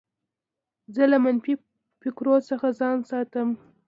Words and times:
زه 0.95 1.03
له 1.11 1.17
منفي 1.25 1.53
فکرو 2.01 2.35
څخه 2.49 2.67
ځان 2.79 2.97
ساتم. 3.09 3.49